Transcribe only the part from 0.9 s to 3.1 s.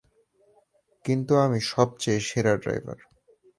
কিন্তু, আমি সবথেকে সেরা ড্রাইভার।